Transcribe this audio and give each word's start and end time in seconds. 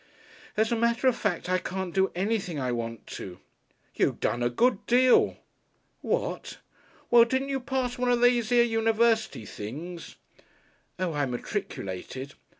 "As 0.57 0.71
a 0.71 0.75
matter 0.75 1.05
of 1.07 1.15
fact 1.15 1.47
I 1.47 1.59
can't 1.59 1.93
do 1.93 2.11
anything 2.15 2.59
I 2.59 2.71
want 2.71 3.05
to." 3.05 3.39
"You 3.93 4.17
done 4.19 4.41
a 4.41 4.49
good 4.49 4.83
deal." 4.87 5.37
"What?" 6.01 6.57
"Well, 7.11 7.23
didn't 7.23 7.49
you 7.49 7.59
pass 7.59 7.99
one 7.99 8.09
of 8.11 8.19
these 8.19 8.49
here 8.49 8.63
University 8.63 9.45
things?" 9.45 10.15
"Oh! 10.97 11.13
I 11.13 11.27
matriculated!" 11.27 12.33